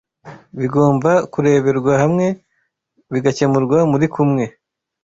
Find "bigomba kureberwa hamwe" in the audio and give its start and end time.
0.59-2.27